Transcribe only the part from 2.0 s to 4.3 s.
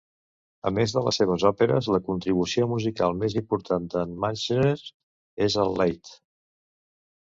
contribució musical més important de"n